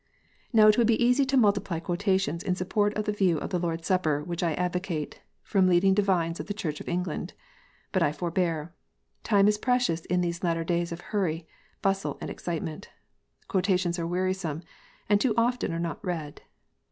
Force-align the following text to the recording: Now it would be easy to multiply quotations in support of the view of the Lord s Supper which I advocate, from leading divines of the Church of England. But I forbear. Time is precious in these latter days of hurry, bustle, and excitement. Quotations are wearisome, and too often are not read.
Now 0.51 0.67
it 0.67 0.79
would 0.79 0.87
be 0.87 0.97
easy 0.99 1.25
to 1.25 1.37
multiply 1.37 1.79
quotations 1.79 2.41
in 2.41 2.55
support 2.55 2.91
of 2.95 3.05
the 3.05 3.11
view 3.11 3.37
of 3.37 3.51
the 3.51 3.59
Lord 3.59 3.81
s 3.81 3.85
Supper 3.85 4.23
which 4.23 4.41
I 4.41 4.55
advocate, 4.55 5.21
from 5.43 5.67
leading 5.67 5.93
divines 5.93 6.39
of 6.39 6.47
the 6.47 6.55
Church 6.55 6.81
of 6.81 6.89
England. 6.89 7.33
But 7.91 8.01
I 8.01 8.11
forbear. 8.11 8.73
Time 9.21 9.47
is 9.47 9.59
precious 9.59 10.05
in 10.05 10.21
these 10.21 10.43
latter 10.43 10.63
days 10.63 10.91
of 10.91 11.01
hurry, 11.01 11.45
bustle, 11.83 12.17
and 12.19 12.31
excitement. 12.31 12.89
Quotations 13.47 13.99
are 13.99 14.07
wearisome, 14.07 14.63
and 15.07 15.21
too 15.21 15.35
often 15.37 15.71
are 15.71 15.77
not 15.77 16.03
read. 16.03 16.41